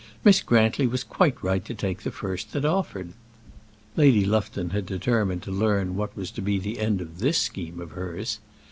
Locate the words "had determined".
4.71-5.43